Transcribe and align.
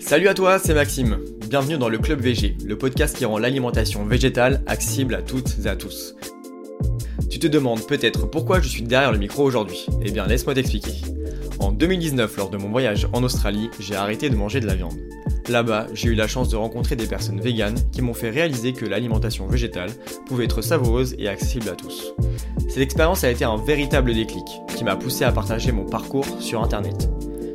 Salut 0.00 0.28
à 0.28 0.34
toi, 0.34 0.58
c'est 0.58 0.74
Maxime. 0.74 1.18
Bienvenue 1.48 1.76
dans 1.76 1.88
le 1.88 1.98
Club 1.98 2.20
VG, 2.20 2.56
le 2.64 2.78
podcast 2.78 3.16
qui 3.16 3.24
rend 3.24 3.38
l'alimentation 3.38 4.04
végétale 4.06 4.62
accessible 4.66 5.14
à 5.14 5.22
toutes 5.22 5.56
et 5.64 5.68
à 5.68 5.76
tous. 5.76 6.14
Tu 7.30 7.38
te 7.38 7.46
demandes 7.46 7.86
peut-être 7.86 8.26
pourquoi 8.26 8.60
je 8.60 8.68
suis 8.68 8.82
derrière 8.82 9.12
le 9.12 9.18
micro 9.18 9.44
aujourd'hui. 9.44 9.86
Eh 10.02 10.10
bien, 10.10 10.26
laisse-moi 10.26 10.54
t'expliquer. 10.54 10.94
En 11.58 11.72
2019, 11.72 12.36
lors 12.36 12.50
de 12.50 12.56
mon 12.56 12.70
voyage 12.70 13.08
en 13.12 13.22
Australie, 13.22 13.68
j'ai 13.80 13.96
arrêté 13.96 14.30
de 14.30 14.36
manger 14.36 14.60
de 14.60 14.66
la 14.66 14.74
viande. 14.74 14.96
Là-bas, 15.48 15.86
j'ai 15.94 16.08
eu 16.08 16.14
la 16.14 16.28
chance 16.28 16.48
de 16.48 16.56
rencontrer 16.56 16.94
des 16.94 17.06
personnes 17.06 17.40
véganes 17.40 17.78
qui 17.90 18.02
m'ont 18.02 18.14
fait 18.14 18.30
réaliser 18.30 18.72
que 18.72 18.84
l'alimentation 18.84 19.46
végétale 19.46 19.90
pouvait 20.26 20.44
être 20.44 20.62
savoureuse 20.62 21.14
et 21.18 21.28
accessible 21.28 21.68
à 21.68 21.72
tous. 21.72 22.14
Cette 22.68 22.78
expérience 22.78 23.24
a 23.24 23.30
été 23.30 23.44
un 23.44 23.56
véritable 23.56 24.14
déclic 24.14 24.44
qui 24.76 24.84
m'a 24.84 24.96
poussé 24.96 25.24
à 25.24 25.32
partager 25.32 25.72
mon 25.72 25.84
parcours 25.84 26.26
sur 26.40 26.62
Internet. 26.62 27.08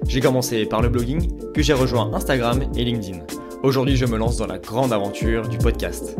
J'ai 0.07 0.19
commencé 0.19 0.65
par 0.65 0.81
le 0.81 0.89
blogging, 0.89 1.31
puis 1.53 1.63
j'ai 1.63 1.73
rejoint 1.73 2.11
Instagram 2.13 2.63
et 2.75 2.83
LinkedIn. 2.83 3.19
Aujourd'hui, 3.63 3.95
je 3.95 4.05
me 4.05 4.17
lance 4.17 4.37
dans 4.37 4.47
la 4.47 4.59
grande 4.59 4.91
aventure 4.91 5.47
du 5.47 5.57
podcast. 5.57 6.17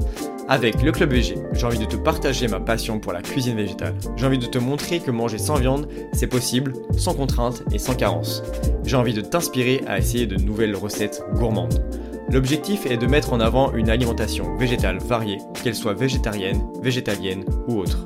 Avec 0.47 0.81
le 0.81 0.91
Club 0.91 1.11
VG, 1.11 1.35
j'ai 1.53 1.65
envie 1.65 1.79
de 1.79 1.85
te 1.85 1.95
partager 1.95 2.47
ma 2.47 2.59
passion 2.59 2.99
pour 2.99 3.13
la 3.13 3.21
cuisine 3.21 3.55
végétale. 3.55 3.95
J'ai 4.15 4.25
envie 4.25 4.39
de 4.39 4.45
te 4.45 4.57
montrer 4.57 4.99
que 4.99 5.11
manger 5.11 5.37
sans 5.37 5.55
viande, 5.55 5.87
c'est 6.13 6.27
possible, 6.27 6.73
sans 6.97 7.13
contrainte 7.13 7.63
et 7.71 7.79
sans 7.79 7.95
carence. 7.95 8.43
J'ai 8.85 8.95
envie 8.95 9.13
de 9.13 9.21
t'inspirer 9.21 9.81
à 9.87 9.97
essayer 9.97 10.27
de 10.27 10.35
nouvelles 10.35 10.75
recettes 10.75 11.23
gourmandes. 11.35 11.83
L'objectif 12.29 12.85
est 12.85 12.97
de 12.97 13.07
mettre 13.07 13.33
en 13.33 13.39
avant 13.39 13.73
une 13.73 13.89
alimentation 13.89 14.55
végétale 14.57 14.97
variée, 14.99 15.37
qu'elle 15.63 15.75
soit 15.75 15.93
végétarienne, 15.93 16.61
végétalienne 16.81 17.45
ou 17.67 17.79
autre. 17.79 18.05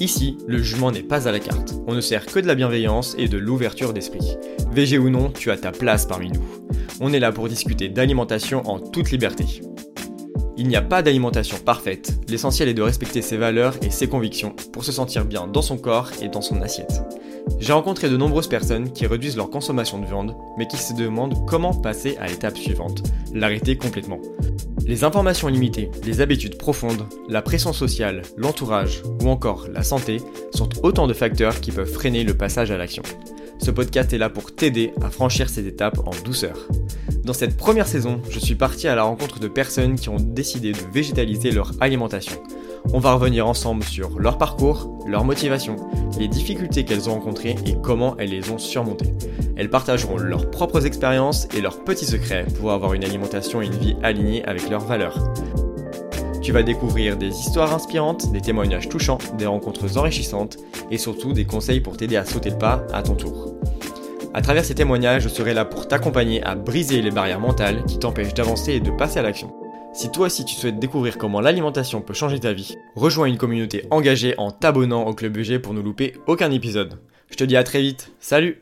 Ici, 0.00 0.38
le 0.46 0.62
jugement 0.62 0.90
n'est 0.90 1.02
pas 1.02 1.28
à 1.28 1.32
la 1.32 1.40
carte. 1.40 1.74
On 1.86 1.94
ne 1.94 2.00
sert 2.00 2.24
que 2.24 2.40
de 2.40 2.46
la 2.46 2.54
bienveillance 2.54 3.14
et 3.18 3.28
de 3.28 3.36
l'ouverture 3.36 3.92
d'esprit. 3.92 4.38
Végé 4.72 4.96
ou 4.96 5.10
non, 5.10 5.30
tu 5.30 5.50
as 5.50 5.58
ta 5.58 5.72
place 5.72 6.06
parmi 6.06 6.32
nous. 6.32 6.42
On 7.00 7.12
est 7.12 7.20
là 7.20 7.32
pour 7.32 7.50
discuter 7.50 7.90
d'alimentation 7.90 8.66
en 8.66 8.80
toute 8.80 9.10
liberté. 9.10 9.44
Il 10.56 10.68
n'y 10.68 10.76
a 10.76 10.82
pas 10.82 11.02
d'alimentation 11.02 11.58
parfaite, 11.58 12.18
l'essentiel 12.28 12.68
est 12.68 12.74
de 12.74 12.82
respecter 12.82 13.20
ses 13.20 13.36
valeurs 13.36 13.76
et 13.82 13.90
ses 13.90 14.08
convictions 14.08 14.54
pour 14.72 14.84
se 14.84 14.92
sentir 14.92 15.26
bien 15.26 15.46
dans 15.46 15.62
son 15.62 15.76
corps 15.76 16.10
et 16.22 16.28
dans 16.28 16.42
son 16.42 16.62
assiette. 16.62 17.02
J'ai 17.58 17.72
rencontré 17.72 18.08
de 18.08 18.16
nombreuses 18.16 18.48
personnes 18.48 18.92
qui 18.92 19.06
réduisent 19.06 19.36
leur 19.36 19.50
consommation 19.50 19.98
de 19.98 20.06
viande, 20.06 20.34
mais 20.56 20.66
qui 20.66 20.76
se 20.76 20.94
demandent 20.94 21.46
comment 21.46 21.74
passer 21.74 22.16
à 22.18 22.26
l'étape 22.26 22.56
suivante, 22.56 23.02
l'arrêter 23.34 23.76
complètement. 23.76 24.20
Les 24.90 25.04
informations 25.04 25.46
limitées, 25.46 25.88
les 26.04 26.20
habitudes 26.20 26.58
profondes, 26.58 27.06
la 27.28 27.42
pression 27.42 27.72
sociale, 27.72 28.22
l'entourage 28.36 29.04
ou 29.22 29.28
encore 29.28 29.68
la 29.72 29.84
santé 29.84 30.16
sont 30.52 30.68
autant 30.82 31.06
de 31.06 31.12
facteurs 31.12 31.60
qui 31.60 31.70
peuvent 31.70 31.88
freiner 31.88 32.24
le 32.24 32.34
passage 32.34 32.72
à 32.72 32.76
l'action. 32.76 33.04
Ce 33.60 33.70
podcast 33.70 34.12
est 34.12 34.18
là 34.18 34.28
pour 34.28 34.52
t'aider 34.52 34.92
à 35.00 35.08
franchir 35.08 35.48
ces 35.48 35.68
étapes 35.68 36.00
en 36.00 36.10
douceur. 36.24 36.66
Dans 37.22 37.32
cette 37.32 37.56
première 37.56 37.86
saison, 37.86 38.20
je 38.30 38.40
suis 38.40 38.56
parti 38.56 38.88
à 38.88 38.96
la 38.96 39.04
rencontre 39.04 39.38
de 39.38 39.46
personnes 39.46 39.94
qui 39.94 40.08
ont 40.08 40.16
décidé 40.16 40.72
de 40.72 40.78
végétaliser 40.92 41.52
leur 41.52 41.70
alimentation. 41.80 42.42
On 42.92 42.98
va 42.98 43.14
revenir 43.14 43.46
ensemble 43.46 43.84
sur 43.84 44.18
leur 44.18 44.38
parcours, 44.38 44.98
leur 45.06 45.24
motivation, 45.24 45.76
les 46.18 46.28
difficultés 46.28 46.84
qu'elles 46.84 47.08
ont 47.08 47.14
rencontrées 47.14 47.56
et 47.66 47.76
comment 47.80 48.16
elles 48.18 48.30
les 48.30 48.50
ont 48.50 48.58
surmontées. 48.58 49.14
Elles 49.56 49.70
partageront 49.70 50.16
leurs 50.16 50.50
propres 50.50 50.86
expériences 50.86 51.46
et 51.54 51.60
leurs 51.60 51.84
petits 51.84 52.06
secrets 52.06 52.46
pour 52.58 52.72
avoir 52.72 52.94
une 52.94 53.04
alimentation 53.04 53.62
et 53.62 53.66
une 53.66 53.76
vie 53.76 53.96
alignée 54.02 54.44
avec 54.44 54.68
leurs 54.70 54.84
valeurs. 54.84 55.18
Tu 56.42 56.52
vas 56.52 56.62
découvrir 56.62 57.16
des 57.16 57.28
histoires 57.28 57.74
inspirantes, 57.74 58.32
des 58.32 58.40
témoignages 58.40 58.88
touchants, 58.88 59.18
des 59.36 59.46
rencontres 59.46 59.98
enrichissantes 59.98 60.56
et 60.90 60.98
surtout 60.98 61.32
des 61.32 61.44
conseils 61.44 61.80
pour 61.80 61.96
t'aider 61.96 62.16
à 62.16 62.24
sauter 62.24 62.50
le 62.50 62.58
pas 62.58 62.84
à 62.92 63.02
ton 63.02 63.14
tour. 63.14 63.54
À 64.32 64.42
travers 64.42 64.64
ces 64.64 64.74
témoignages, 64.74 65.24
je 65.24 65.28
serai 65.28 65.54
là 65.54 65.64
pour 65.64 65.86
t'accompagner 65.86 66.42
à 66.42 66.54
briser 66.54 67.02
les 67.02 67.10
barrières 67.10 67.40
mentales 67.40 67.84
qui 67.84 67.98
t'empêchent 67.98 68.34
d'avancer 68.34 68.72
et 68.72 68.80
de 68.80 68.90
passer 68.90 69.18
à 69.18 69.22
l'action. 69.22 69.59
Si 69.92 70.10
toi 70.10 70.26
aussi 70.26 70.44
tu 70.44 70.54
souhaites 70.54 70.78
découvrir 70.78 71.18
comment 71.18 71.40
l'alimentation 71.40 72.00
peut 72.00 72.14
changer 72.14 72.38
ta 72.38 72.52
vie, 72.52 72.76
rejoins 72.94 73.26
une 73.26 73.36
communauté 73.36 73.86
engagée 73.90 74.34
en 74.38 74.52
t'abonnant 74.52 75.06
au 75.06 75.14
Club 75.14 75.32
BG 75.32 75.58
pour 75.58 75.74
ne 75.74 75.80
louper 75.80 76.14
aucun 76.28 76.50
épisode. 76.52 77.00
Je 77.28 77.36
te 77.36 77.44
dis 77.44 77.56
à 77.56 77.64
très 77.64 77.80
vite, 77.80 78.12
salut 78.20 78.60